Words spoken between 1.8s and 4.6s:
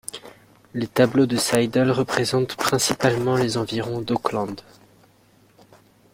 représentent principalement les environs d'Auckland.